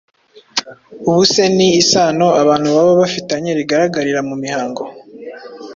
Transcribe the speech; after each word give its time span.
Ubuse 1.07 1.43
ni 1.55 1.67
isano 1.81 2.27
abantu 2.41 2.67
baba 2.75 2.93
bafitanye 3.01 3.49
rigaragarira 3.59 4.19
mu 4.29 4.35
mihango 4.43 4.81